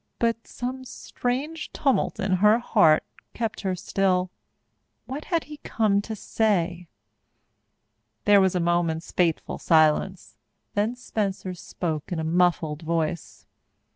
But 0.17 0.47
some 0.47 0.83
strange 0.83 1.71
tumult 1.73 2.19
in 2.19 2.37
her 2.37 2.57
heart 2.57 3.03
kept 3.35 3.61
her 3.61 3.75
still. 3.75 4.31
What 5.05 5.25
had 5.25 5.43
he 5.43 5.57
come 5.57 6.01
to 6.01 6.15
say? 6.15 6.87
There 8.25 8.41
was 8.41 8.55
a 8.55 8.59
moment's 8.59 9.11
fateful 9.11 9.59
silence. 9.59 10.37
Then 10.73 10.95
Spencer 10.95 11.53
spoke 11.53 12.11
in 12.11 12.17
a 12.19 12.23
muffled 12.23 12.81
voice. 12.81 13.45